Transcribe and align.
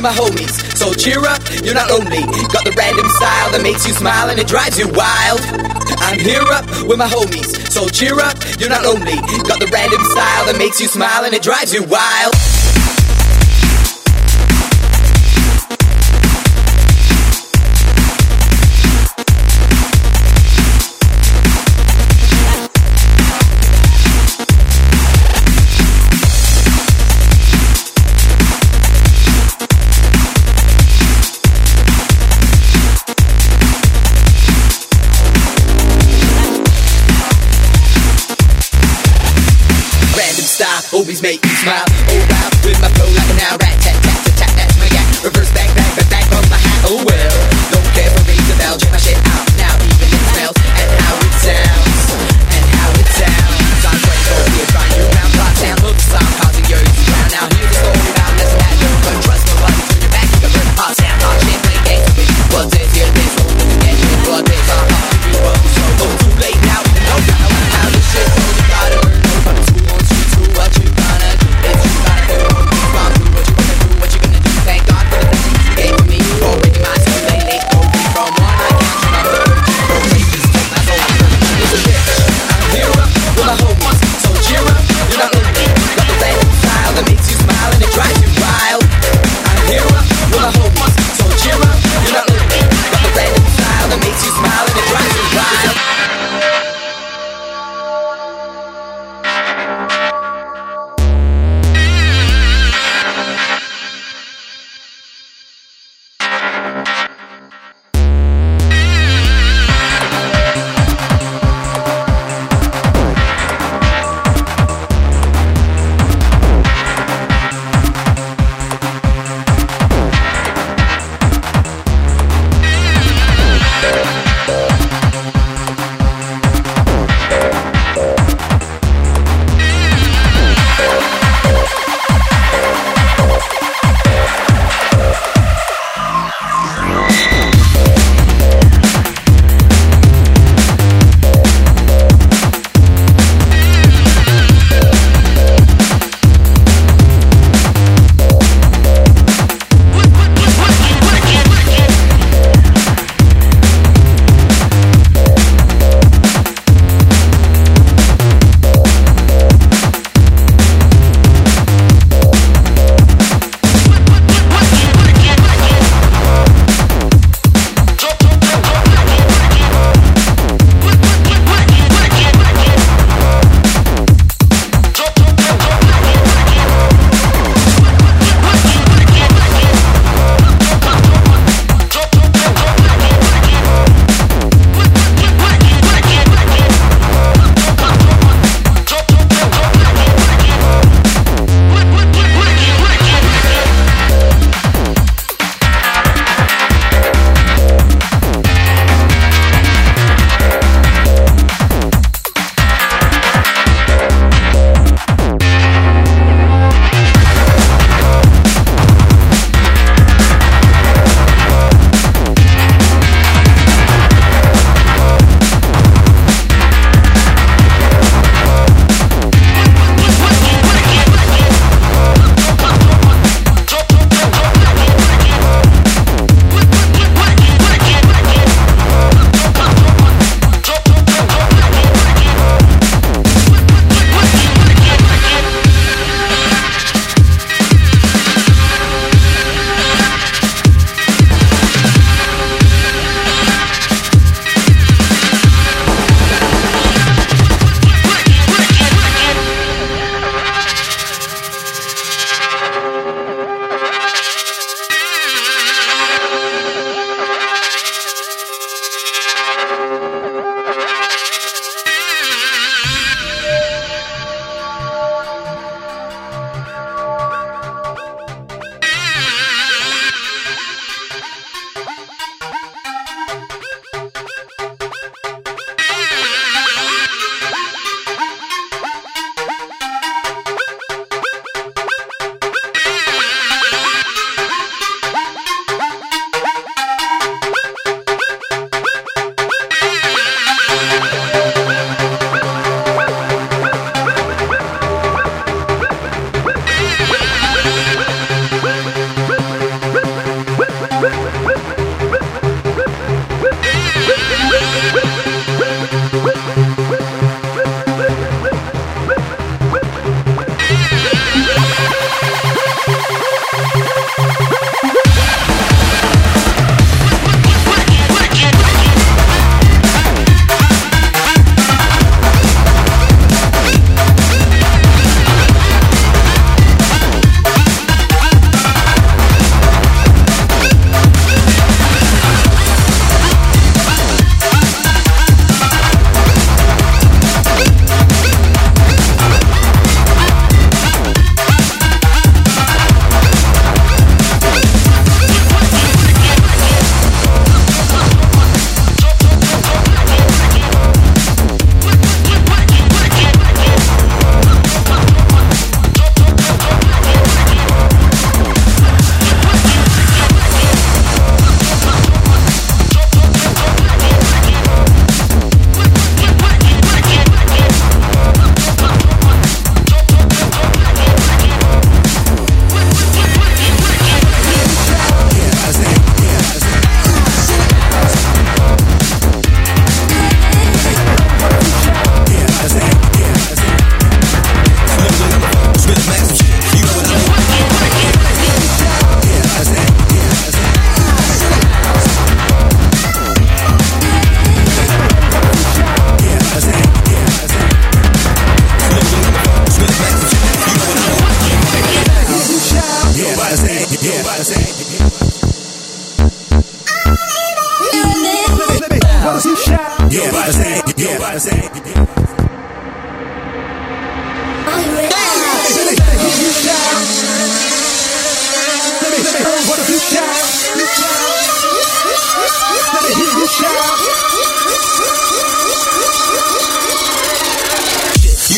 with 0.00 0.16
my 0.16 0.22
homies. 0.22 0.56
So 0.76 0.94
cheer 0.94 1.20
up, 1.20 1.40
you're 1.62 1.74
not 1.74 1.90
lonely. 1.90 2.24
Got 2.48 2.64
the 2.64 2.74
random 2.76 3.06
style 3.20 3.50
that 3.52 3.60
makes 3.62 3.86
you 3.86 3.92
smile 3.92 4.30
and 4.30 4.38
it 4.38 4.46
drives 4.46 4.78
you 4.78 4.88
wild. 4.88 5.40
I'm 6.00 6.18
here 6.18 6.40
up 6.40 6.64
with 6.88 6.96
my 6.96 7.08
homies. 7.08 7.52
So 7.68 7.86
cheer 7.88 8.18
up, 8.18 8.36
you're 8.58 8.70
not 8.70 8.82
lonely. 8.82 9.16
Got 9.44 9.60
the 9.60 9.68
random 9.72 10.02
style 10.04 10.46
that 10.46 10.56
makes 10.56 10.80
you 10.80 10.88
smile 10.88 11.24
and 11.24 11.34
it 11.34 11.42
drives 11.42 11.74
you 11.74 11.82
wild. 11.84 12.32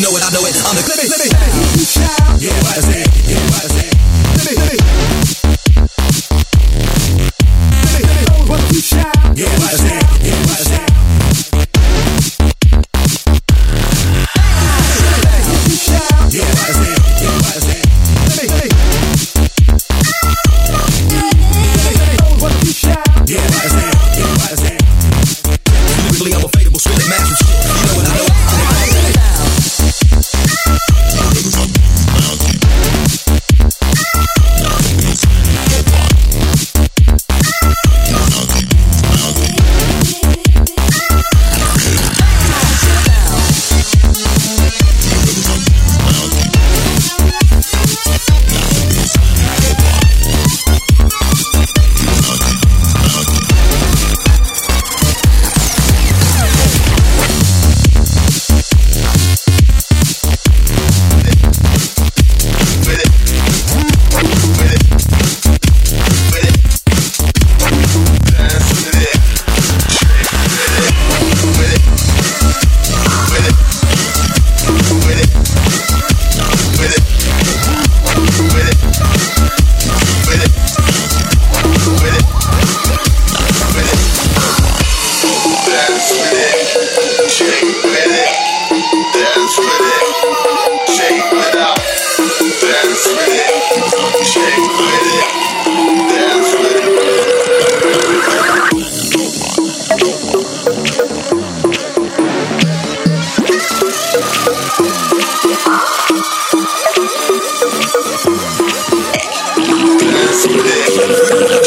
know 0.03 0.17
it, 0.17 0.23
I 0.25 0.31
know 0.31 0.45
it. 0.45 0.57
I'm 0.67 0.75
the 0.75 0.83
clippy, 0.83 1.07
clippy. 1.07 1.31
Yeah, 2.41 2.51
yeah, 2.51 3.07
yeah, 4.83 4.92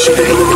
Shit. 0.06 0.55